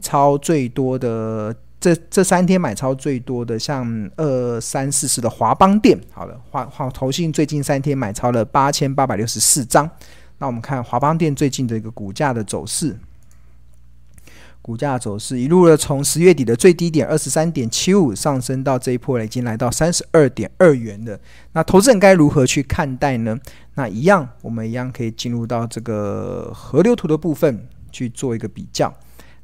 [0.00, 9.88] 超最多的这这三天买超最多的，像二三四四的华邦电，好了，华华投信最近三天买超了八千八百六十四张。
[10.38, 12.96] 那我们看华邦电最近的一个股价的走势。
[14.60, 21.18] 股价走势一路的从十月底的最低点二十三点七五上升到这一波已经来到三十二点二元了。
[21.52, 23.38] 那投资人该如何去看待呢？
[23.76, 28.92] 那一样，我们一样可以进入到这个河流图的部分去做一个比较。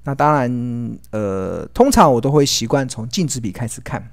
[0.04, 4.10] 那当然，呃，通常我都会习惯从净值比开始看。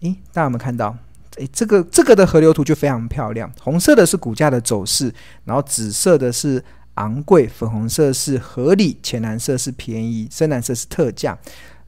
[0.00, 0.94] 诶，大家有没有看到？
[1.36, 3.50] 诶，这个这个的河流图就非常漂亮。
[3.60, 5.12] 红色的是股价的走势，
[5.44, 6.62] 然后紫色的是。
[6.96, 11.36] 昂贵，粉红色是合理，浅蓝色是便宜，深蓝色是特价。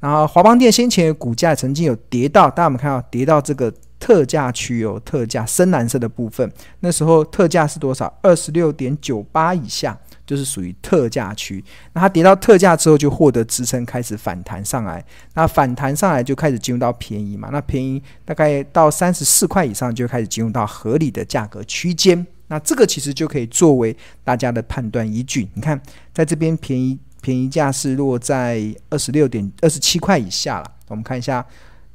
[0.01, 8.13] 然后华邦电先前股价曾经有跌到，大家有没有看到跌到这个特价区有特价深蓝色的部分，那时候特价是多少？
[8.21, 11.65] 二十六点九八以下，就是属于特价区。
[11.93, 15.03] 那它跌到特价之后，就获得支撑，开始反弹上来。
[15.35, 17.49] 那反弹上来就开始进入到便宜嘛？
[17.53, 22.27] 那便宜大概到三十四块以上，就开始进入到合理的价格区间。
[22.49, 25.49] 那这个其实就可以作为大家的判断依据。
[25.55, 25.81] 你看，
[26.13, 30.73] 在这边便宜便宜价是落在二十六点二十七块以下了。
[30.89, 31.45] 我们看一下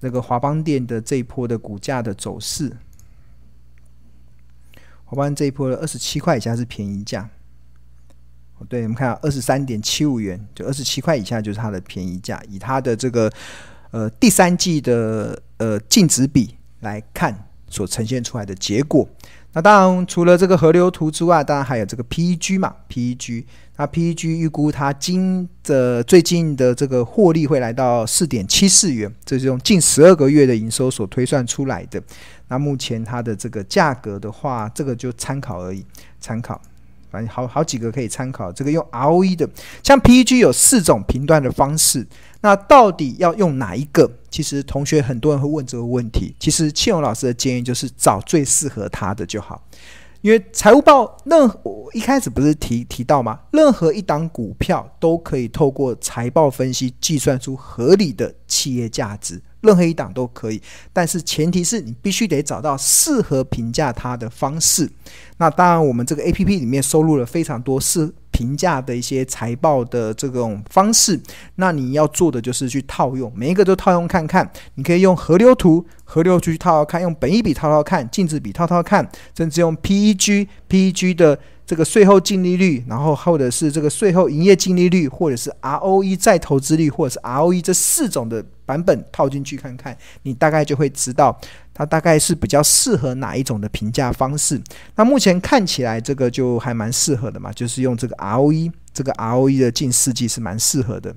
[0.02, 2.76] 这个华邦电的这一波的股价的走势。
[5.06, 7.30] 华邦这一波的二十七块以下是便宜价。
[8.70, 12.42] 对，我们看二十三点七五元，就二十七块以下就是它的便宜价。
[12.50, 13.32] 以它的这个
[13.92, 19.08] 呃第三季的呃净值比来看，所呈现出来的结果。
[19.54, 23.44] 那当然，除了这个河流图之外，当然还有这个 PEG 嘛，PEG。
[23.76, 32.02] 那 PEG 预估它今的最近的这个获利会来到四点七四元，这是用近十二个月的营收所推算出来的。
[32.48, 35.84] 那目前它的这个价格的话，这个就参考而已，
[36.20, 36.62] 参考。
[37.12, 38.52] 反正好好几个可以参考。
[38.52, 39.48] 这个用 ROE 的，
[39.84, 42.08] 像 PEG 有四种评断的方式。
[42.42, 44.10] 那到底要用哪一个？
[44.30, 46.34] 其实同学很多人会问这个问题。
[46.40, 49.62] 其实庆荣老师的建议就是找最适合他的就好，
[50.22, 53.40] 因为财务报任何我一开始不是提提到吗？
[53.52, 60.62] 任何一档股票都可以透过财报分析计算出合理的企业价值，任何一档都可以。
[60.92, 64.90] 但是前提是你必须得找到适合评价它的方式。
[65.38, 68.14] 那当然，我们这个 APP 里面收录了非常多是。
[68.32, 71.20] 评价的一些财报的这种方式，
[71.56, 74.50] 那你要做的就是去套用，每一个都套用看看。
[74.76, 79.08] 你可以用河流图，河流图去套套看，用本益比套套看，净值比套套看，
[79.38, 81.38] 甚至用 PEG，PEG 的
[81.72, 91.40] 这个税后净利率，然后或者是这个税后营业净利率，或者是 ROE 再投资率，或者是 ROE 这四种的版本套进去看看，你大概就会知道。
[91.74, 94.62] 它大概是比较适合哪一种的评价方式？
[94.98, 101.16] 那目前看起来这个就还蛮适合的嘛，就是用这个 ROE，这个 ROE 的近四季是蛮适合的，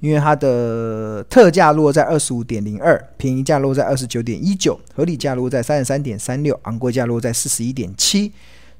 [0.00, 8.30] 因为它的特价落在二十五点零二，便宜价落在二十九点一九，合理价落在三十三点三六，昂贵价落在四十一点七。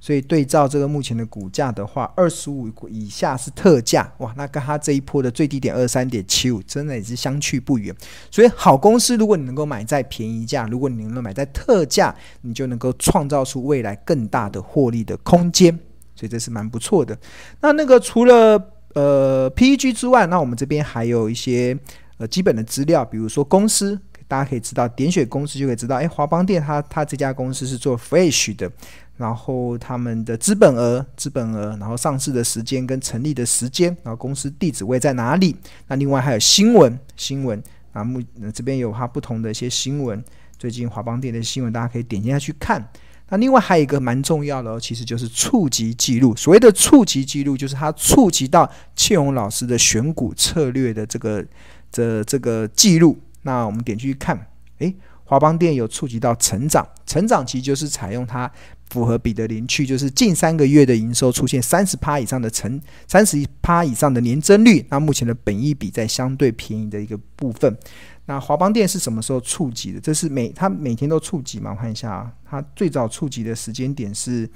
[0.00, 7.94] 所以对照这个目前的股价的话，二十五以下是特价哇，那跟它这一波的最低点二三点七五，真的也是相去不远。
[8.30, 15.76] 所以好公司，如果你能够买在便宜价，如果你能够买在特价，你就能够创造出未来更大的获利的空间。
[16.14, 17.16] 所以这是蛮不错的。
[17.60, 18.60] 那那个除了
[18.94, 21.78] 呃 PEG 之外，那我们这边还有一些
[22.16, 28.70] 呃基本的资料，比如说公司，大家可以知道点选公司就可以知道，哎，华邦电它它这家公司是做 fresh 的。
[29.16, 35.56] 然后他们的资本额、资本额，然后上市的时间跟成立的时间，然后公司地址位在哪里？
[35.88, 37.60] 那另外还有新闻，新闻
[37.92, 38.22] 啊，目
[38.54, 40.22] 这边有它不同的一些新闻。
[40.56, 42.88] 最近华邦电的新闻，大家可以点进下去看。
[43.28, 46.36] 那另外还有一个蛮重要的哦，其实就是触及记录。
[46.36, 51.44] 所谓的触及记录，就是它触及到庆荣老师的选股策略的这个
[51.90, 53.18] 这这个记录。
[53.42, 54.94] 那我们点进去看，诶，
[55.24, 58.50] 华邦电有触及到成长，成长其实就是采用它。
[58.90, 64.82] 符合彼得林区，就是近三个月的营收出现三十趴以上的成三十趴以上的年增率。
[64.88, 67.76] 那目前的本益比在相对便宜的一个部分。
[68.24, 70.00] 那华邦电是什么时候触及的？
[70.00, 71.72] 这是每它每天都触及嘛？
[71.72, 74.48] 我看一下啊，它最早触及的时间点是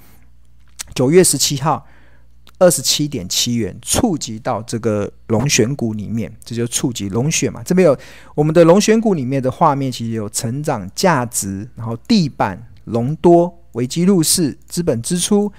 [0.95, 1.85] 九月十七号，
[2.63, 7.61] 二十七点七元触及到这个龙选股里面，这就触及龙选嘛。
[7.63, 7.97] 这边有
[8.33, 13.59] 我们的龙选股里面的画面，其实有成长价值，然后地板龙多。
[13.73, 15.51] 危机入市、资本支出、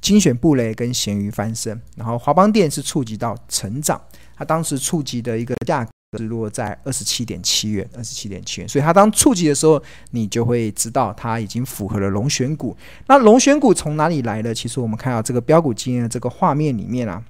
[0.00, 4.00] 精选布雷跟咸鱼翻身，然后华邦电是触及到成长，
[4.36, 12.76] 它当时触及的一个价格是落在二十七点七元，二十七点七元，所以它当触及的时候，你就会知道它已经符合了龙选股。
[13.06, 14.54] 那龙选股从哪里来的？
[14.54, 17.22] 其实我们看到这个标股经验的这个画面里面啊，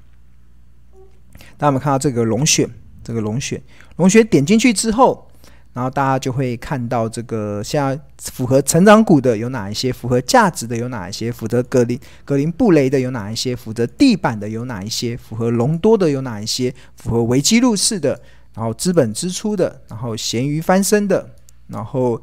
[1.56, 2.68] 大家们看到这个龙选，
[3.02, 3.60] 这个龙选，
[3.96, 5.28] 龙选点进去之后。
[5.72, 18.22] 然后大家就会看到这个，像符合成长股的有哪一些，符合价值的有哪一些，符合格林格林布雷的有哪一些，符合地板的有哪一些，符合隆多的有哪一些，符合维基入市的，
[18.54, 21.28] 然后资本支出的，然后咸鱼翻身的，
[21.68, 22.20] 然后。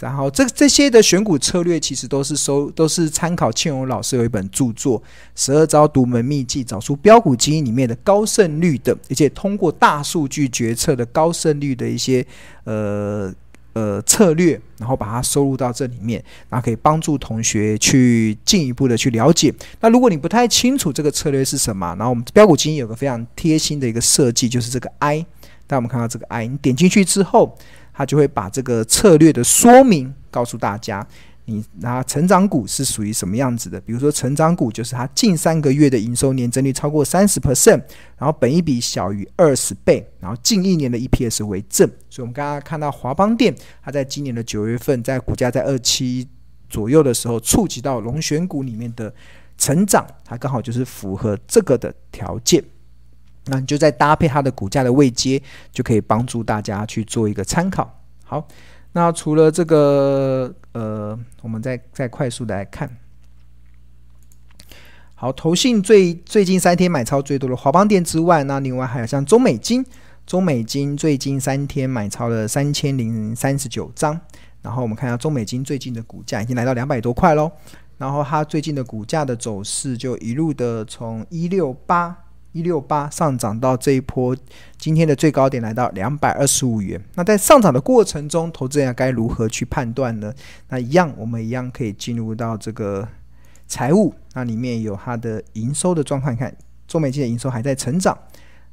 [0.00, 5.00] 然后这这些的选股策略其实都是收都是参考庆荣老师有一本著作
[5.36, 12.26] 《十二招独门秘籍》，找出标股基因里面的高胜率的，而且通过大数据决策的高胜率的一些
[12.64, 13.32] 呃
[13.74, 19.54] 呃策略，然后把它收入到这里面，然后可以帮助同学去进一步的去了解。
[19.78, 25.24] 那如果你不太清楚这个策略是什么，然后我们标股基金有个非常贴心的一个设计，就是这个 I，
[25.72, 27.56] 那我们看到这个 I，你点进去之后。
[27.94, 31.06] 他就会把这个策略的说明告诉大家，
[31.44, 33.78] 你拿成长股是属于什么样子的？
[33.82, 37.82] 比如说，成长股就是它近三个月的营收年增率超过三十 percent，
[38.16, 41.86] 然后本益比小于二十倍，然后近一年的 EPS 为正。
[42.08, 43.54] 所以，我们刚刚看到华邦电，
[43.84, 46.26] 它在今年的九月份，在股价在二七
[46.70, 49.12] 左右的时候，触及到龙选股里面的
[49.58, 52.64] 成长，它刚好就是符合这个的条件。
[53.46, 55.42] 那你就再搭配它的股价的位阶，
[55.72, 58.00] 就可以帮助大家去做一个参考。
[58.24, 58.46] 好，
[58.92, 62.88] 那除了这个，呃，我们再再快速的来看。
[65.14, 69.84] 好，投信最最近三天买超最多的华邦电之外，那另外还有像中美金，
[70.24, 74.20] 中美金最近三天买超了三千零三十九张。
[74.62, 77.50] 然后我们看一下中美金最近的股价已经来到两百多块喽。
[77.98, 82.16] 然后它最近的股价的走势就一路的从一六八。
[82.52, 84.36] 一六八上涨到这一波，
[84.76, 87.02] 今天的最高点来到两百二十五元。
[87.14, 90.32] 那在上涨的过程中，投资人该如何去判断呢？
[90.68, 93.08] 那一样，我们一样可以进入到这个
[93.66, 96.36] 财务，那里面有它的营收的状况。
[96.36, 96.54] 看，
[96.86, 98.16] 中美金的营收还在成长，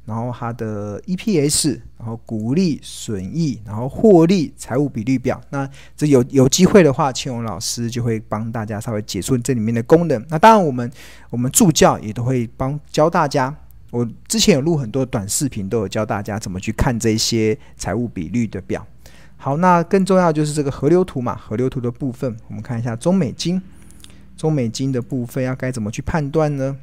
[0.04, 5.40] 然后它的 EPS，然后股利损益，然后获利财务比率表。
[5.48, 5.66] 那
[5.96, 10.22] 这有有机会的话，庆荣老师就会帮大家稍微解说这里面的功能。
[10.28, 10.90] 那当然，我们
[11.30, 13.56] 我们助教也都会帮教大家。
[13.90, 18.86] 我之前有录很多短视频，都有教大家怎么去看这些财务比率的表。
[19.36, 23.60] 好，那更重要就是这个河流图嘛，河流图的部分，我们看一下中美金，
[24.36, 26.76] 中美金的部分要该怎么去判断呢？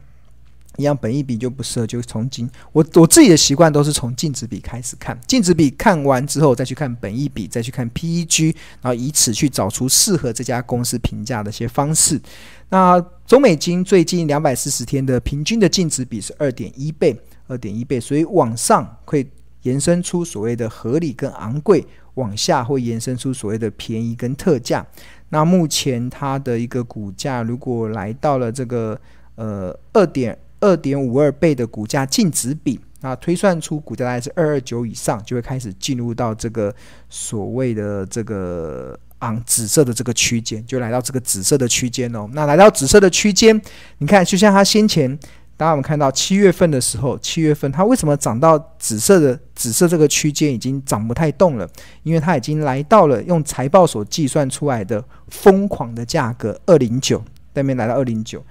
[0.78, 2.50] 一样，本益比就不适合，就是从金。
[2.72, 12.22] 我我自己的习惯都是从净值比开始看，净值比看完之后再去看本益比，再去看 PEG，然后以此去找出适合这家公司评价的一些方式。
[12.70, 19.28] 那中美金最近两百四十天的平均的净值比是二点一倍，二点一倍，所以往上会
[19.64, 21.84] 延伸出所谓的合理跟昂贵，
[22.14, 24.86] 往下会延伸出所谓的便宜跟特价。
[25.30, 29.00] 那目前它的一个股价如果来到了这个
[29.36, 30.38] 呃二点。
[30.60, 36.74] 二点五二倍的股价净值比，那推算出股价大概是二二九以上，就会开始进入到这个
[37.10, 42.28] 所谓的这个昂紫色的这个区间，就来到这个紫色的区间哦。
[42.34, 43.60] 那来到紫色的区间，
[44.00, 45.18] 你看，就像它先前，
[45.56, 51.68] 当我们看到七月份的时候，七月份它为什么涨到紫色的紫色这个区间已经涨不太动了？
[52.04, 57.24] 因为它已经来到了用财报所计算出来的疯狂的价格二零九，
[57.54, 58.44] 对面来到二零九，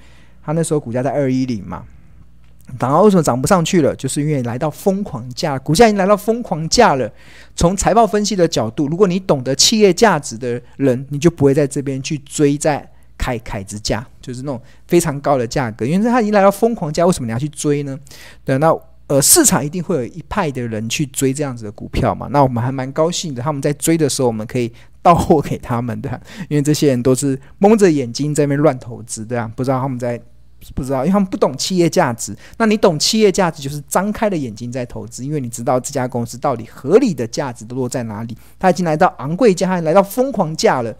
[0.44, 1.84] 它那时候股价在二一零嘛。
[2.80, 3.94] 然后为什么涨不上去了？
[3.94, 7.11] 就是因为来到疯狂价，股价已经来到疯狂价了。
[7.54, 17.99] 从财报分析的角度，如果你懂得企业价值的人，你就不会在这边去追在凯凯之价，就是那种非常高的价格，因为它已经来到疯狂价，为什么你要去追呢？
[18.44, 22.28] 对，那呃市场一定会有一派的人去追这样子的股票嘛。
[22.32, 24.70] 那我们还蛮高兴的，他们在追的时候，我们可以
[25.00, 26.20] 到货给他们的，
[26.50, 30.20] 因为这些人都是蒙着眼睛在那边乱投资对啊，不知道他们在。
[30.75, 32.37] 不知道，因为他们不懂企业价值。
[32.58, 38.37] 那你懂企业价值，就是张开了眼睛在投资，因为你知道这家公司到底合理的价值都落在哪里。
[38.58, 40.94] 它已经来到昂贵价，来到疯狂价了。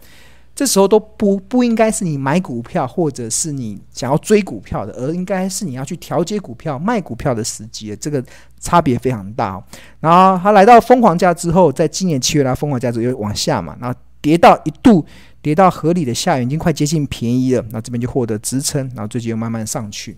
[0.55, 7.95] 这时候都不不应该是你买股票，或者是你想要追股票的，而应该是你要去调节股票、卖股票的时机。
[7.97, 8.23] 这个
[8.59, 9.53] 差别非常大。
[9.53, 9.63] 哦
[9.99, 15.05] 然后它来到疯狂价之后，在今年七月来疯狂价之后又往下嘛，然后跌到一度。
[15.47, 20.17] 跌到合理的下缘，已经快接近便宜了，那这边就获得支撑，然后最近又慢慢上去。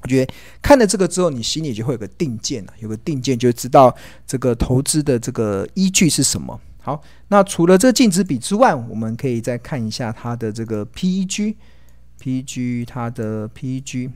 [0.00, 0.32] 我觉得
[0.62, 3.94] 看了这个之后，你心里就会有个定见了，有个定见就知道
[4.26, 6.58] 这个投资的这个依据是什么。
[6.80, 14.10] 好，那除了这个净值比之外，我们可以再看一下它的这个 PEG，PEG 它的 PEG。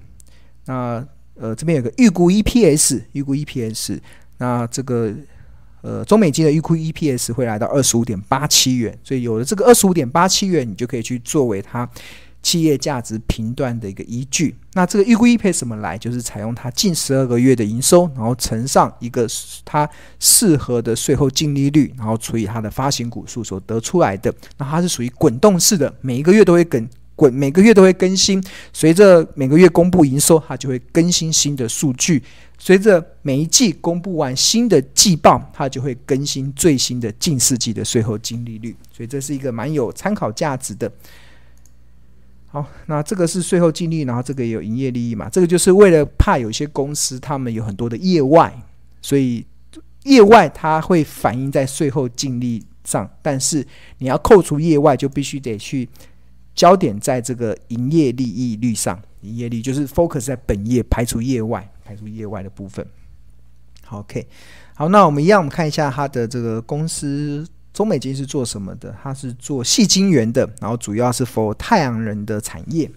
[0.65, 4.01] 那呃这边有个预估 EPS，预估 EPS，
[4.39, 5.15] 那这个。
[5.83, 11.89] 呃，中美金的预估 EPS 会来到二十五点八七元，所以有了这个二十五点八七元，你就可以去作为它
[12.43, 14.55] 企业价值评断的一个依据。
[14.73, 15.99] 那这个预估 EPS 怎么来？
[15.99, 19.27] 就是采用它近十二个月的营收，然后乘上一个
[19.65, 24.33] 它适合的税后净利率，然后除以它的发行股数所得出来的。
[24.57, 26.89] 那它是属于滚动式的，每一个月都会跟
[27.21, 28.43] 滚，每个月都会更新。
[28.73, 32.23] 随着每个月公布营收，它就会更新新的数据。
[32.59, 38.75] 随着每一季公布完新的季报，它就会更新最新的近四季的税后净利率。
[38.91, 40.91] 所以这是一个蛮有参考价值的。
[42.47, 45.29] 好，那这个是税后净利，然后这个也有营业利益嘛？
[45.29, 48.51] 这个就是为了怕有些公司他们有很多的业外，
[49.03, 49.45] 所以
[50.05, 53.67] 业外它会反映在税后净利上，但是
[53.99, 55.87] 你要扣除业外，就必须得去
[56.61, 62.87] 焦点在这个营业利益率上，营业利就是 focus 在本业，排除业外，排除业外的部分。
[63.83, 64.27] 好，OK，
[64.75, 67.49] 好，那我们一样，我们看一下它的这个公司。
[67.73, 68.95] 中美金是做什么的？
[69.03, 72.91] 它是做细晶圆的，然后主要是 for 太阳能的产业。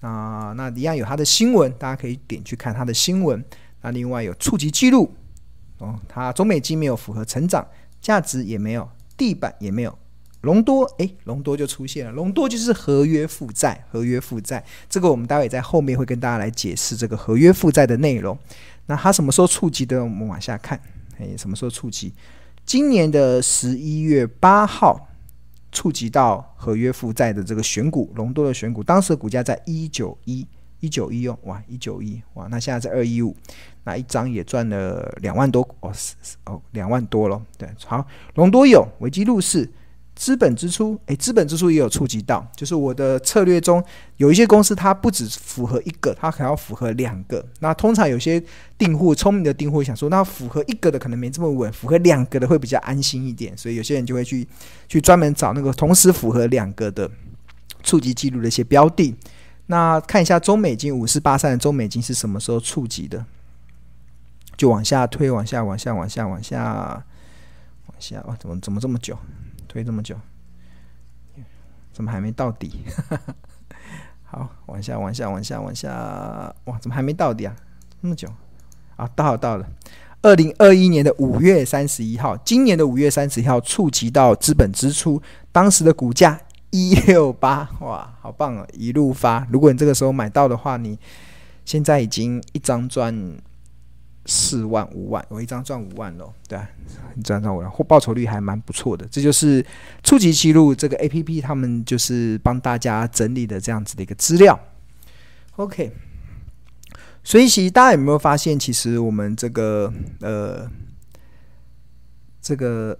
[0.00, 3.42] 啊，那一样有它的新闻，大家可以点去看它的新闻。
[3.80, 5.10] 那另外有触及记录
[5.78, 7.66] 哦，它中美金没有符合成长
[8.02, 8.86] 价值，也没有
[9.16, 9.98] 地板，也没有
[10.42, 10.84] 隆多。
[10.98, 14.64] 诶，隆多就出现了，隆多就是合约负债，合约负债。
[14.88, 18.38] 这个我们待会在后面会跟大家来解释这个合约负债的内容。
[18.86, 20.02] 那它什么时候触及的？
[20.02, 20.80] 我们往下看，
[21.18, 22.12] 诶，什么时候触及？
[22.64, 25.08] 今年的十一月八号，
[25.72, 30.46] 触及到合约负债的这个选股，隆多的选股，当时的股价在一九一，
[30.80, 33.34] 一九一哦，哇，一九一，哇，那现在在二一五，
[33.84, 35.92] 那一张也赚了两万多哦，
[36.44, 39.68] 哦，两万多了，对，好，隆多有，维基路是。
[40.18, 43.82] 资本支出，诶，资本支出也有触及到，就是我的策略中
[44.16, 47.42] 有一些公司，它不只符合一个，它还要符合两个。
[47.60, 48.42] 那通常有些
[48.76, 54.44] 订户，聪明的订户想说，那符合一个的可能没这么稳，符合两个的会比较安心一点，所以有些人就会去
[54.88, 57.08] 去专门找那个同时符合两个的
[57.84, 59.14] 触及记录的一些标的。
[59.66, 63.24] 那看一下中美金五四八三的中美金是什么时候触及的？
[64.56, 67.04] 就往下推，往下，往下，往下，往下，
[67.86, 69.16] 往下，哇，怎么怎么这么久？
[69.68, 70.16] 推这么久，
[71.92, 72.84] 怎么还没到底？
[74.24, 75.90] 好，往下，往下，往下，往下，
[76.64, 77.54] 哇，怎么还没到底啊？
[78.02, 78.28] 这么久
[78.96, 79.68] 啊，到了，到了。
[80.22, 85.22] 二零二一年的五月三十一号，今年的五月三十一号触及到资本支出，
[85.52, 89.46] 当时的股价一六八，哇，好棒哦，一路发。
[89.50, 90.98] 如果你这个时候买到的话，你
[91.64, 93.14] 现在已经一张赚。
[94.30, 96.68] 四万五万，我一张赚五万喽，对啊，
[97.16, 99.06] 一张赚五万，或报酬率还蛮不错的。
[99.10, 99.64] 这就是
[100.02, 104.60] 触及记录这个 APP，他们就是帮大家整理的这样子的一个资料。
[105.56, 105.90] OK，
[107.24, 110.70] 所以其实大家有没有发现，其实我们这个呃
[112.42, 112.98] 这个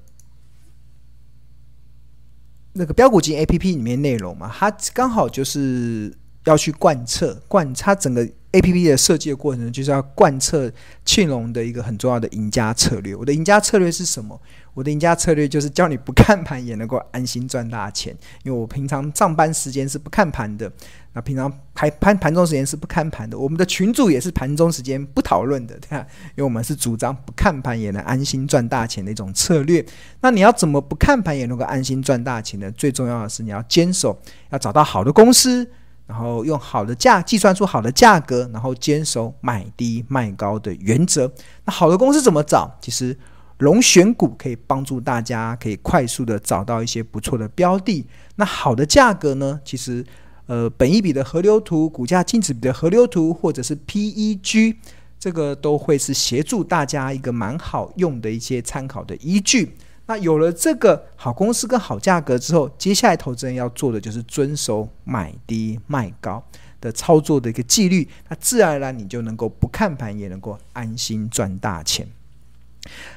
[2.73, 8.27] 那个标股金 APP 里面内容嘛，它刚好就是要去贯彻贯它整个。
[8.53, 10.73] A P P 的设计的过程就是要贯彻
[11.05, 13.15] 庆隆的一个很重要的赢家策略。
[13.15, 14.41] 我的赢家策略是什么？
[14.73, 18.17] 我的赢家策略就是叫你不看盘也能够安心赚大钱。
[18.45, 20.73] 因为我平常上班时间是不看盘的，
[21.13, 23.39] 那平常盘盘盘中时间是不看盘的。
[23.39, 26.07] 我们的群主也是盘中时间不讨论的，对吧？
[26.31, 29.85] 因为我们是主张不看盘也能安心赚大钱的一种策略。
[30.23, 32.71] 那你要怎么不看盘也能够安心赚大钱呢？
[32.73, 35.71] 最重要的是你要坚守，要找到好的公司。
[36.09, 41.31] 然后用好的价计算出好的价格，然后坚守买低卖高的原则。
[41.67, 42.77] 那好的公司怎么找？
[42.81, 43.17] 其实
[43.59, 48.07] 龙选股可以帮助大家可以快速的找到一些不错的标的。
[48.37, 49.61] 那好的价格呢？
[49.63, 50.03] 其实
[50.47, 54.77] 呃，本一笔的河流图、股价净值比的河流图，或者是 PEG，
[55.19, 59.77] 这个都会是协助大家一个蛮好用的一些参考的依据。
[60.09, 66.43] 那有了这个好公司跟好价格之后，接下来投资人要做的就是遵守买低卖高
[66.81, 72.09] 的操作的一个纪律，那自然而然你就能够不看盘也能够安心赚大钱。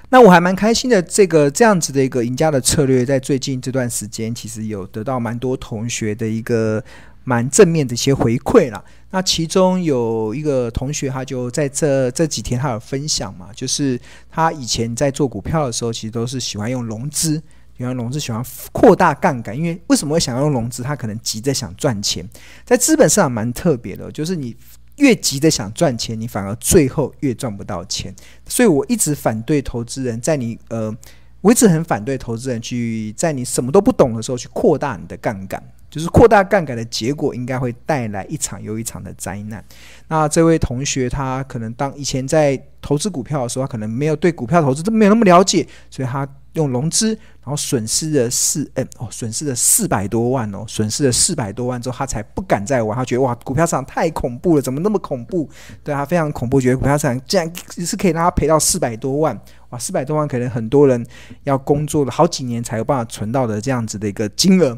[0.10, 6.84] 那我还蛮开心的，这个这样子的一个赢家的策略，在最近这段时间其实有得到蛮多同学的一个。
[7.24, 8.84] 蛮正面的一些回馈啦。
[9.12, 14.00] 那其中有一个同学，他就在这这几天，他有分享嘛，就是
[14.30, 17.36] 他以前在做股票的时候，其实都是喜欢用融资，
[17.78, 18.42] 喜欢融资，喜欢
[18.72, 19.56] 扩大杠杆。
[19.56, 20.82] 因为为什么会想要用融资？
[20.82, 22.28] 他可能急着想赚钱。
[22.64, 24.56] 在资本市场蛮特别的，就是你
[24.96, 28.16] 越急着想赚钱，你反而最后越赚不到钱。
[28.48, 30.96] 所以我一直反对投资人在你呃，
[31.42, 35.62] 我一直很反对投资人去在你什么都不懂的时候去扩大你的杠杆。
[35.92, 39.64] 就是扩大杠杆的结果，应该会带来一场又一场的灾难。
[40.08, 47.10] 那这位同学，他可能当以前在投资股票的时候，他可能没有对股票投资都没有那么了解，所以他用融资，
[47.42, 52.98] 然后损失了四嗯哦，损失了四百多万哦，损失了四百多万之后，他才不敢再玩。
[52.98, 55.50] 他觉得哇，股票市场太恐怖了，怎么那么恐怖？
[55.84, 57.54] 对他非常恐怖，觉得股票市场竟然
[57.86, 59.38] 是可以让他赔到四百多万
[59.70, 61.06] 哇，四百多万可能很多人
[61.44, 64.78] 要工作了好几年才有办法存到的这样子的一个金额。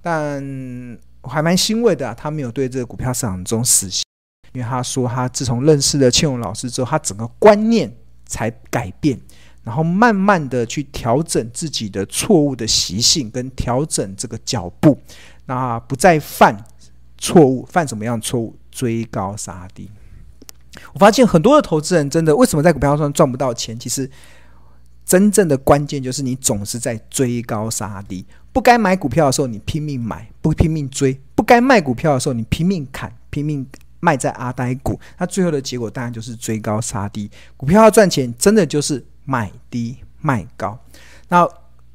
[0.00, 4.04] 但我还蛮欣慰的，他没有对这个股票市场中死心，
[4.52, 7.94] 因为他说他自从认识了庆荣老师之后，他整个观念
[8.26, 9.18] 才改变。
[9.64, 14.98] 然后慢慢的去调整自己的错误的习性，跟调整这个脚步，
[15.44, 16.56] 那不再犯
[17.18, 18.56] 错误，犯什么样的错误？
[18.70, 19.90] 追高杀低。
[20.94, 23.78] 我发现很多的投资人真的为什么在股票上赚不到钱？
[23.78, 24.10] 其实
[25.04, 28.24] 真正的关键就是你总是在追高杀低。
[28.58, 33.64] 不该买股票的时候你拼命买，不拼命追；不该卖股票的时候你拼命砍，拼命
[34.00, 34.98] 卖在阿呆股。
[35.16, 37.30] 那最后的结果当然就是追高杀低。
[37.56, 39.04] 股票要赚钱，真的就是。
[39.30, 40.78] 买低卖高，
[41.28, 41.46] 那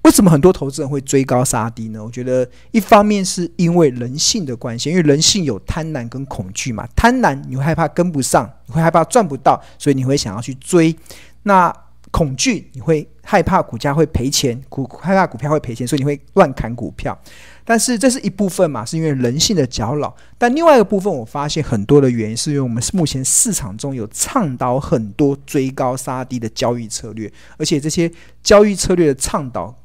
[0.03, 2.05] 为什么很多投资人会追高杀低呢？
[2.05, 6.88] 我觉得一方面是因为人性的关系，因为人性有贪婪跟恐惧嘛。
[6.96, 10.96] 贪婪你会害怕跟不上，你会害怕赚不到，所以你会想要去追。
[11.41, 11.75] 那
[12.13, 17.20] 恐惧你会害怕股价会赔钱，股害怕股票会赔钱，所以你会乱砍股票。
[17.65, 20.15] 但是这是一部分嘛，是因为人性的搅扰。
[20.38, 28.12] 但另外一个部分，我发现很多的原因是因为我们目前市场中有倡导很多追高杀低的交易策略，而且这些
[28.43, 29.75] 交易策略的倡导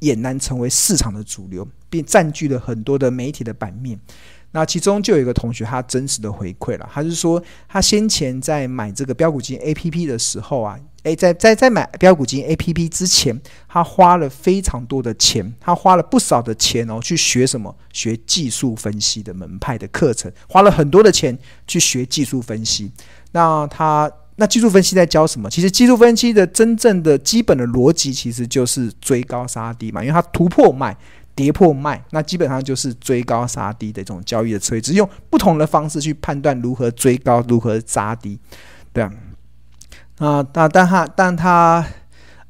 [0.00, 4.00] 俨然成为市场的主流，并占据了很多的媒体的版面。
[4.56, 13.36] 那其中就有一个同学，他真实的回馈了，他是说他先前在买这个标股金 A P P 的时候啊，诶，在在在买标股金 A P P 之前，
[13.68, 17.74] 他花了非常多的钱，他花了不少的钱哦，去学什么？
[17.92, 22.92] 学技术分析的门派的课程，花了很多的钱去学技术分析。
[23.32, 25.50] 那他那技术分析在教什么？
[25.50, 30.96] 其实技术分析的真正的基本的逻辑，其实就是追高杀低嘛，因为它突破卖。
[31.34, 38.38] 跌破卖，那基本上就是追高杀低的这种交易的策略，只是用不同的方式去判断如何追高，如何杀低，
[38.92, 39.12] 对啊。
[40.18, 41.84] 啊，但但他但他，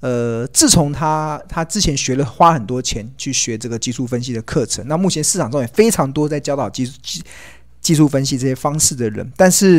[0.00, 7.22] 呃，自从他他之前学了花很多钱去学这个技术分析的课程，那目前市场中也非常多在教导技术技
[7.80, 9.76] 技术分析这些方式的人，但是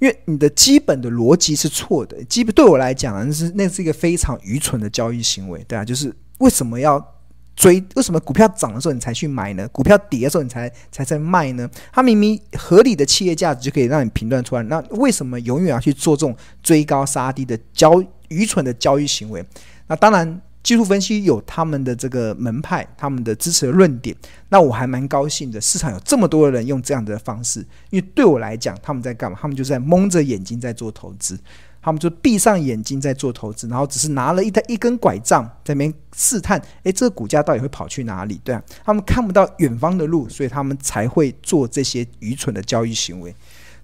[0.00, 7.13] 因为你的基本的逻辑是错的，基本对我来讲，那是那是一个非常愚蠢的交易行为，对啊，就是为什么要？
[7.56, 9.68] 追为什么股票涨的时候你才去买呢？
[9.68, 11.68] 股票跌的时候你才才在卖呢？
[11.92, 19.44] 它明明合理的企业价值就可以让你评断出来，那为什么永远要去做这种追高杀低的交愚蠢的交易行为？
[19.86, 24.16] 那当然，技术分析有他们的这个门派，他们的支持的论点。
[24.48, 29.38] 那我还蛮高兴的，市场有这么多的人用这样的方式，因为对我来讲，他们在干嘛？
[29.40, 31.38] 他们就是在蒙着眼睛在做投资。
[31.84, 38.40] 他们就闭上眼睛在做投资，然后只是拿了一台一根拐杖在那边试探，诶，这个股价到底会跑去哪里？
[38.42, 43.34] 对啊，他们看不到远方的路，所以他们才会做这些愚蠢的交易行为。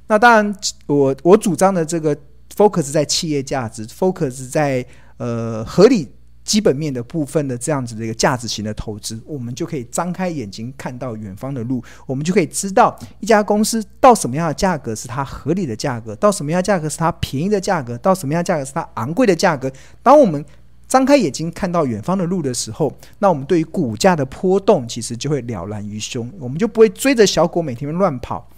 [0.07, 2.17] 那当然，我我主张的这个
[2.57, 4.83] focus 在企业价值，focus 在
[5.19, 6.09] 呃合理。
[6.51, 19.71] 基本面的部分的这样子的一个价值型的投资，我们就可以张开眼睛看到远方的路，我们就可以知道一家公司到什么样的价格是它合理的价格，到什么样价格是它便宜的价格，到什么样价格是它昂贵的价格。
[20.03, 20.45] 当我们
[20.89, 28.50] 张开眼睛看到远方的路的时候，那我们对于股价的波动其实就会了然于胸，我们就不会追着小狗每天乱跑。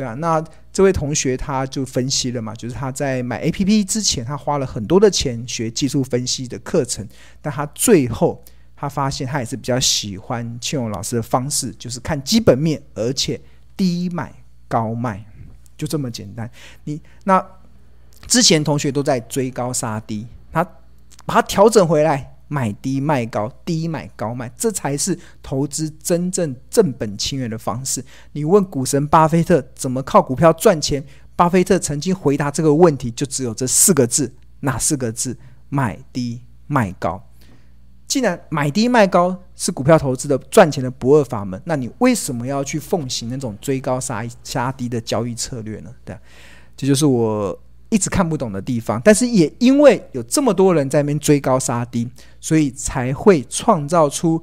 [0.00, 7.06] 对啊，那这位同学他就分析了嘛，就是他在买 APP 之前，他花了很多的钱学技术分析的课程，
[7.42, 8.42] 但他最后
[8.74, 13.38] 他发现他也是比较喜欢庆荣老师的方式，就是看基本面，而且
[13.76, 14.32] 低买
[14.66, 15.22] 高卖，
[15.76, 16.50] 就这么简单。
[16.84, 17.46] 你那
[18.26, 20.64] 之前同学都在追高杀低，他
[21.26, 22.38] 把它调整回来。
[22.52, 28.04] 买低卖高，低买高卖，这才是投资真正正本清源的方式。
[28.32, 31.02] 你问股神巴菲特怎么靠股票赚钱？
[31.36, 35.38] 巴菲特曾经回答这个问题，就只有这四个字：哪四个字？
[35.68, 37.24] 买低卖高。
[38.08, 45.94] 既然买低卖高是股票投资的赚钱的不二法门，那你为什么要去奉行那种追高杀杀低的交易策略呢？
[46.04, 46.18] 对，
[46.76, 47.56] 这就是我。
[47.90, 52.08] 一直看不懂的地方，但是也因为有这么多人在那边追高杀低，
[52.40, 54.42] 所以才会创造出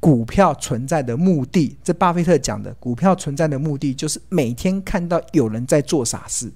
[0.00, 1.76] 股票存在的目的。
[1.84, 6.50] 这巴菲特讲的，股票存在的目的就是每天看到有人在做傻事，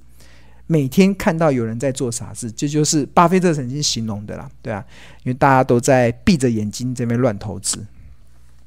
[0.66, 4.84] 每天看到有人在做傻事，这就是巴菲特曾经形容的啦，对啊，
[5.22, 7.78] 因为大家都在闭着眼睛这边乱投资。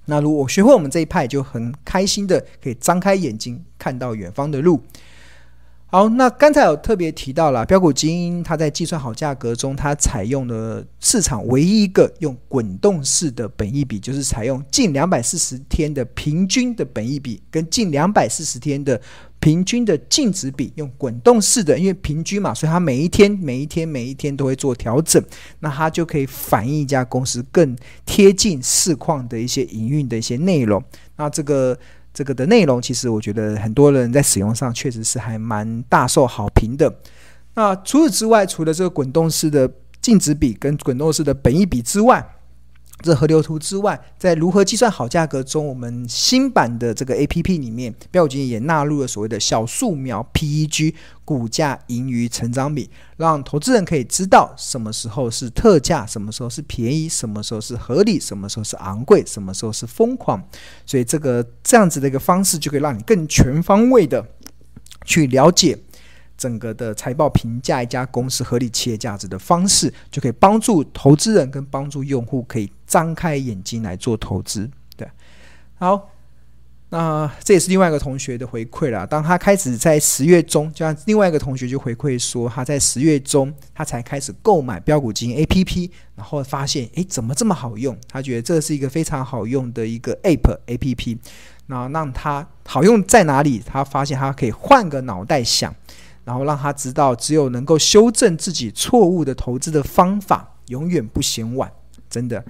[0.06, 4.82] 那如果学会我们这一派，就很开心的可以张开眼睛看到远方的路。
[5.90, 19.00] 好，那刚才有特别提到了标股基因，它在计算好价格中，它采用了市场唯一一个用滚动式的本益比，就是采用近两百四十天的平均的本益比跟近两百四十天的
[19.40, 25.24] 平均的净值比，用滚动式的，因为平均嘛，所以它每一天、每一天、每一天都会做调整，
[25.62, 27.74] 那它就可以反映一家公司更
[28.06, 30.84] 贴近市况的一些营运的一些内容。
[31.16, 31.80] 那这个。
[32.18, 36.92] 这个的内容，其实我觉得很多人在使用上确实是还蛮大受好评的。
[37.54, 42.28] 那除此之外，除了这个滚动式的净值比跟滚动式的本益比之外，
[43.02, 60.44] 这河流图之外，在如何计算好价格中，我们新版的这个 APP 里面，飙股基因也纳入了所谓的小树苗 PEG 股价盈余成长比，让投资人可以知道什么时候是特价，什么时候是便宜，什么时候是合理，什么时候是昂贵，什么时候是疯狂。
[60.86, 64.26] 所以这个这样子的一个方式，就可以让你更全方位的
[65.06, 65.78] 去了解。
[66.38, 74.70] 整个的财报评价一家公司合理企业价值的方式，就可以帮助投资人跟帮助用户可以张开眼睛来做投资。
[74.96, 75.10] 对，
[75.76, 76.10] 好，
[76.90, 79.06] 那这也是另外一个同学的回馈了。
[79.06, 87.98] 当他开始在十月中，就像另外一个同学就回馈说，他在十月中他才开始购买标股基金 APP，然后发现，诶，怎么这么好用？
[88.08, 91.18] 他觉得这是一个非常好用的一个 App APP。
[91.70, 93.62] 那让他好用在哪里？
[93.66, 95.76] 他发现他可以换个脑袋想。
[96.28, 101.72] 然后让他知道，只有能够修正自己错误的投资的方法，永远不嫌晚。
[102.10, 102.44] 真的，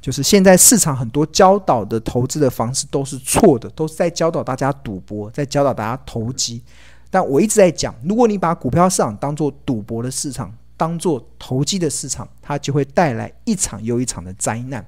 [0.00, 6.62] 就是现在市场很多教导的投资的方式都是错的，都是在教导大家赌博，在教导大家投机。
[7.10, 14.86] 但我一直在讲，如果你把股票市场当做赌博的市场，当做投机的市场，它就会带来一场又一场的灾难。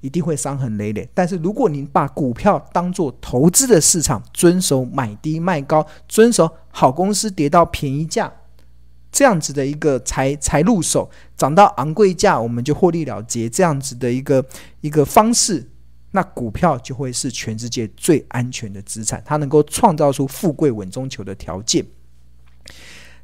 [0.00, 1.08] 一定会伤痕累累。
[1.12, 8.32] 但是，如果您把股票当做投资的市场，遵守买低卖高，遵守好公司跌到便宜价
[9.12, 14.44] 这样子的一个才才入手，涨到昂贵价我们就获利了结这样子的一个
[14.80, 15.68] 一个方式，
[16.12, 21.84] 那股票就会是全世界最安全的资产，它能够创造出富贵稳中求的条件。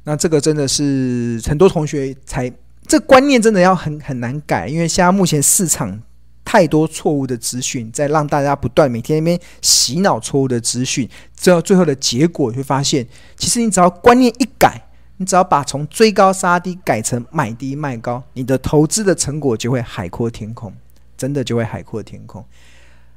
[0.03, 2.51] 那这个真的是很多同学才
[2.85, 6.03] 这观念真的要很很难改，因为现在目前市场。
[6.49, 11.05] 太多错误的资讯，在让大家不断每天那边洗脑错误的资讯，
[11.35, 13.05] 最后最后的结果，会发现，
[13.35, 14.81] 其实你只要观念一改，
[15.17, 20.73] 你只要把从追高杀低改成买低卖高，你的投资的成果就会海阔天空，
[21.17, 22.41] 真的就会海阔天空。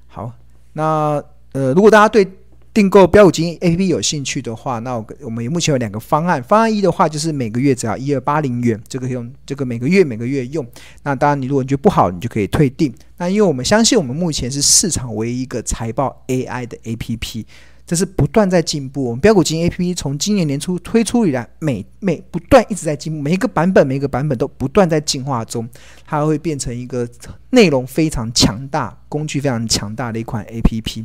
[0.08, 0.32] 好，
[0.72, 2.28] 那呃，如果大家对
[2.72, 6.40] 订购标股基因 APP 有兴趣的话，那我们目前有两个方案。
[6.40, 10.64] 方案一的话，就是每个月只要一二八零元，这个用这个每个月每个月用。
[11.02, 12.94] 那当然，你如果你觉得不好，你就可以退订。
[13.16, 17.44] 那因为我们相信，我们目前是市场唯一一个财报 AI 的 APP，
[17.84, 19.02] 这是不断在进步。
[19.02, 25.68] 我们标股基因 APP 从今年年初推出以来，每每不断一直在进步，每一个版本每一个版本都不断在进化中，
[26.06, 27.08] 它会变成一个
[27.50, 31.04] 内容非常强大、工具非常强大的一款 APP。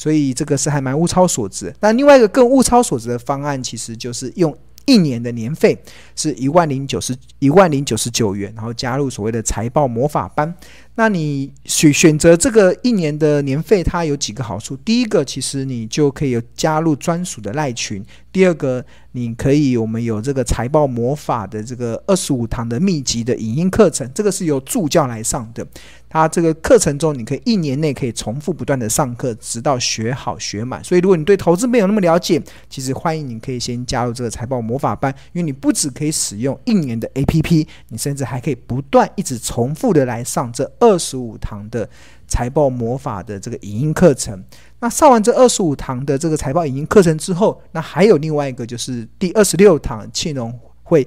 [0.00, 5.78] 所以这个是还蛮物超所值，那另外一个更物超所值的方案，其实就是用一年的年费
[6.16, 10.54] 是一万零九十一万零九十九元，然后加入所谓的财报魔法班。
[11.00, 14.76] 那你选选择这个一年的年费，它有几个好处？
[14.76, 25.66] 第一个，其实你就可以有加入专属的赖群；第二个，你可以我们有这个财报魔法的这个二十五堂的密集的影音课程，这个是由助教来上的。
[26.12, 30.82] 它这个课程中，你可以一年内可以重复不断的上课，直到学好学满。
[30.82, 41.88] 所以，如果你对投资没有那么了解，其实欢迎你可以先加入这个财报魔法班，因为你不只可以使用一年的 APP，你甚至还可以不断一直重复的来上这二二十五堂的
[42.26, 44.44] 财报魔法的这个影音课程。
[44.80, 51.06] 那上完这二十五堂的这个财报影音课程之后，那还有另外一个就是第二十六堂庆隆会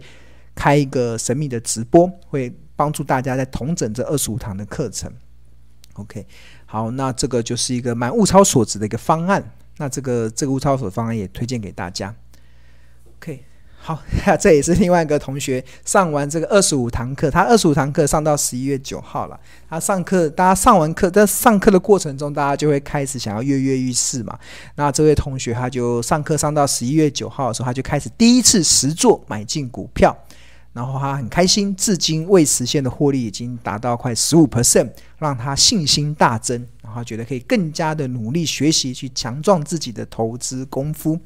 [0.55, 2.53] 开一个神秘的直播会。
[2.75, 5.09] 帮助大家在统整这二十五堂的课程。
[5.93, 6.25] OK，
[6.65, 9.51] 好，那这个就是一个蛮物超所值的一个方案。
[9.77, 12.13] 那这个这个物超所值方案也推荐给大家。
[13.85, 14.01] 好，
[14.39, 19.37] 这也是另外一个同学上完这个二十五堂课，他二十五堂课上到十一月九号了。
[19.69, 24.39] 他上课，大家上完课，在上课的过程中，大家就会开始想要跃跃欲试嘛。
[24.75, 30.17] 那这位同学他就上课上到十一月九号的时候，他就开始第一次实作买进股票。
[30.71, 41.19] 然后他很开心，至今未实现的获利已经达到快十五 percent，让他信心大增，然后觉得可以更加的努力学习，去强壮自己的投资功夫。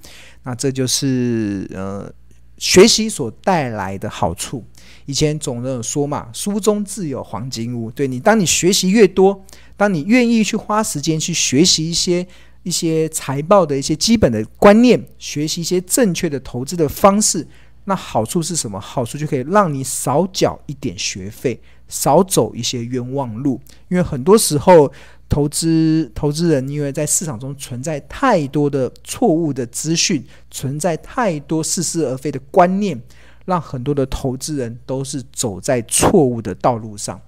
[0.44, 2.12] 那这就是呃
[2.58, 4.64] 学习所带来的好处。
[5.06, 7.90] 以前总有说嘛，书中自有黄金屋。
[7.92, 12.28] 对你，当你学习越多，当你愿意去花时间去学习一些。
[12.64, 17.48] 一些财报的一些基本的观念，学习一些正确的投资的方式。
[17.86, 18.78] 那好处是什么？
[18.78, 23.62] 好处就可以让你少缴一点学费，少走一些冤枉路。
[23.88, 24.92] 因为很多时候，
[25.30, 33.02] 投资投资人因为在市场中存在太多的错误的资讯，存在太多似是而非的观念，
[33.46, 37.22] 让很多的投资人都是走在错误的道路上。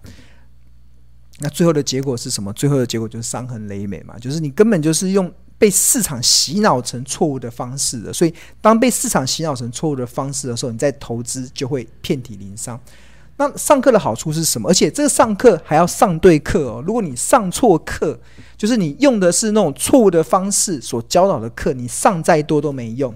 [1.39, 2.51] 那最后的结果是什么？
[2.53, 5.31] 最后的结果就是伤痕累累嘛，就是你根本就是用。
[5.59, 12.79] 被市场洗脑成错误的方式的，所以当被市场洗脑成错误的方式的时候，你在投资就会遍体鳞伤。
[13.39, 14.69] 那上课的好处是什么？
[14.69, 16.83] 而且这个上课还要上对课哦。
[16.85, 18.19] 如果你上错课，
[18.57, 23.15] 就是你用的是那种错误的方式所教导的课，你上再多都没用。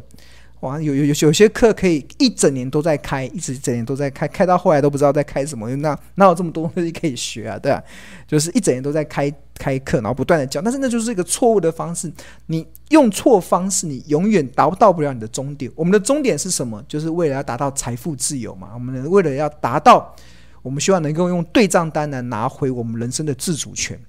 [0.63, 7.59] 哇，有有有有些课可以一整年都在开，一直整年都在开，开到后来都不知道在开什么，因为那哪有这么多东西可以学啊？
[7.59, 7.83] 对啊，
[8.25, 12.09] 就是一整年都在开开课，然后不断的教，但是那就是一个错误的方式。
[12.45, 15.69] 你用错方式，你永远达不到不了你的终点。
[15.75, 16.81] 我们的终点是什么？
[16.87, 18.69] 就是为了要达到财富自由嘛。
[18.73, 20.15] 我们为了要达到，
[20.61, 23.99] 我们希望能够用对账单来拿回我们人生的自主权。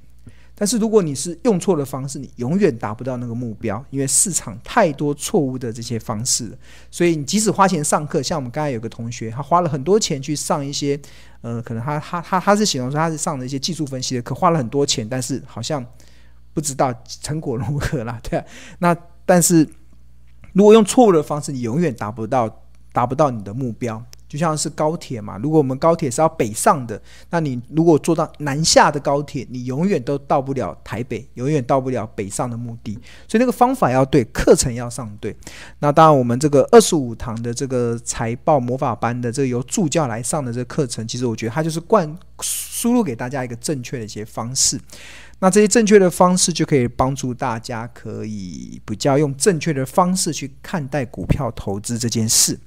[0.56, 6.56] 但是如果你是用错了方式，你永远达不到那个目标，因为市场太多错误的这些方式了。
[6.90, 10.98] 所以你即使花钱上课，像我们刚才有个同学，他花了很多钱去上一些，
[11.40, 15.84] 呃，可能他他他他是形容说他是上了一些技术分析的课，花了很多钱，但是好像
[16.52, 18.44] 不知道成果如何啦，对啊。
[18.78, 19.68] 那但是
[20.52, 22.62] 如果用错误的方式，你永远达不到
[22.92, 24.00] 达不到你的目标。
[24.34, 32.94] 就像是高铁嘛，如果我们高铁是要北上的，那你如果坐到南下的高铁，你永远都到不了台北，永远到不了北上的目的。
[33.28, 35.36] 所以那个方法要对，课程要上对。
[35.78, 44.80] 那当然，我们这个二十五堂的这个财报魔法班的这个由助教来上的这个课程，其实我觉得它就是灌输入给大家一个正确的一些方式。
[45.38, 52.58] 那这些正确的方式就可以帮助大家可以比较用正确的方式去看待股票投资这件事。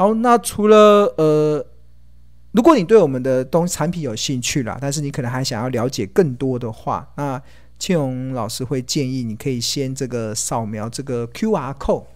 [0.00, 1.62] 好，那除了呃，
[2.52, 7.42] 如果你对我们的东产品有兴趣啦，但是你可能还想要了解更多的话，那
[7.78, 12.06] 庆荣老师会建议你可以先这个扫描这个 QR code。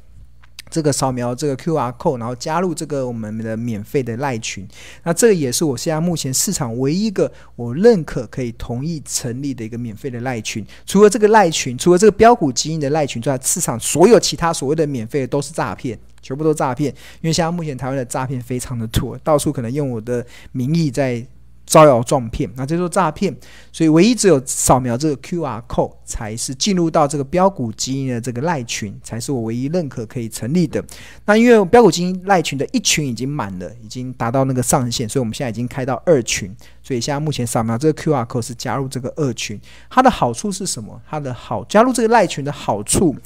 [0.70, 4.66] 这个扫描这个 QR code，然后加入这个我们的免费的赖群。
[5.02, 10.64] 那这个也是我现在目前市场唯一一个我认可可以同意成立的一个免费的赖群。
[10.84, 16.92] 除了这个赖群，除了这个标股基因的赖群之外，市场所有其他所谓的免费的都是诈骗，全部都诈骗。
[17.20, 21.24] 因为现在目前台湾的诈骗非常的多，到处可能用我的名义在。
[21.66, 23.34] 招摇撞骗，那这就是诈骗，
[23.72, 30.84] 所以唯一只有扫描这个 QR code 才是进入到这个标股基因的这个赖群，才是我唯一认可可以成立的。
[31.24, 36.54] 那因为标股基因赖群的一群已经满了，已经达到那个上限，所以我们现在已经开到二群。
[36.82, 41.00] 所以现在目前扫描这个 QR code 是加入这个二群，它的好处是什么？
[41.08, 43.16] 它的好加入这个赖群的好处，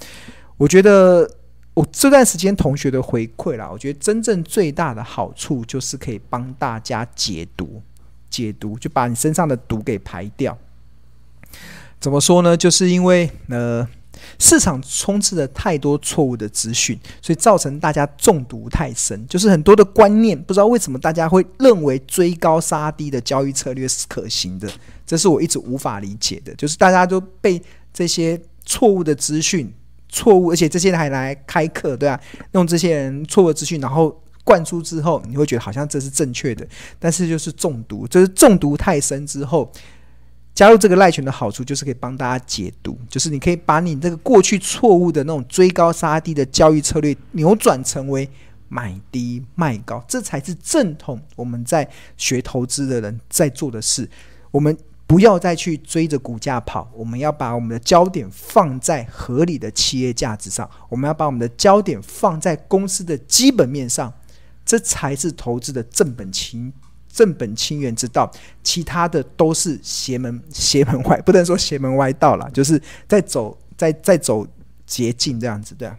[0.56, 1.28] 我觉得
[1.74, 7.82] 我这段时间同学的回馈啦，我觉得真正最大的好处就是可以帮大家解读。
[8.30, 10.56] 解读就把你身上的毒给排掉。
[12.00, 12.56] 怎么说呢？
[12.56, 13.84] 就是因为呃，
[14.38, 19.26] 市场充斥着太多错误的资讯，所以造成大家中毒太深。
[19.26, 24.68] 就是很多的观念，不知道为什么大家会认为追高杀低的交易策略是可行的，
[25.04, 26.54] 这是我一直无法理解的。
[26.54, 27.60] 就是大家都被
[27.92, 29.72] 这些错误的资讯、
[30.08, 32.20] 错误，而且这些人还来开课，对啊，
[32.52, 34.22] 用这些人错误的资讯，然后。
[34.48, 36.66] 灌输之后，你会觉得好像这是正确的，
[36.98, 39.70] 但是就是中毒，就是中毒太深之后，
[40.54, 48.26] 加入这个赖群的好处就是可以帮大家解读，就是你可以把你这个过去错误的那种追高杀低的交易策略扭转成为
[48.70, 54.08] 买低卖高，这才是正统我们在学投资的人在做的事。
[54.50, 54.74] 我们
[55.06, 64.10] 不要再去追着股价跑，我们要把我们的焦点放在合理的企业价值上，我们要把我们的焦点放在公司的基本面上。
[64.68, 66.70] 这才是投资的正本清
[67.10, 68.30] 正本清源之道，
[68.62, 72.78] 其他的都是邪门邪门歪，不能说邪门歪道啦，就是
[73.08, 74.46] 在走在在走
[74.86, 75.96] 捷径这样子，对啊。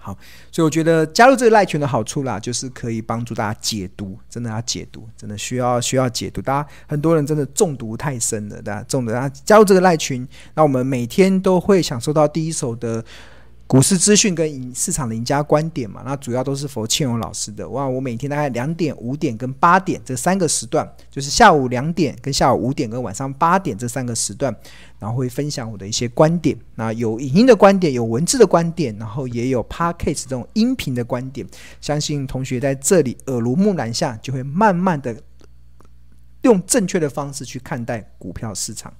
[0.00, 0.16] 好，
[0.50, 6.40] 所以我觉得加入这个赖群的好处啦，就是可以帮助大家解读，真的要解读，真的需要需要解读。
[6.40, 13.04] 大家很多人真的中毒太深了，大家中毒，大家加入这个赖群，那我们每天都会享受到第一手的。
[13.68, 17.68] 股市资讯跟赢市场的赢家观点嘛，那主要都是佛庆荣老师的。
[17.68, 24.56] 哇，我每天大概两点、五点跟八点这三个时段，就是下午两点跟下午五点跟晚上八点这三个时段，
[24.98, 26.56] 然后会分享我的一些观点。
[26.76, 31.46] 那有影音的观点，有文字的观点，然后也有 podcast 这种音频的观点。
[31.78, 35.14] 相信同学在这里耳濡目染下，就会慢慢的
[36.40, 38.90] 用正确的方式去看待股票市场。